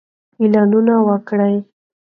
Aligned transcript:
اعلانونه 0.41 0.93
وکړئ. 1.07 1.55